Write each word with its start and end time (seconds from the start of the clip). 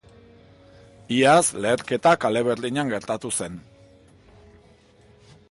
Iaz 1.17 1.43
leherketa 1.65 2.15
kale 2.25 2.43
berdinean 2.49 2.91
gertatu 2.95 3.33
zen. 3.37 3.61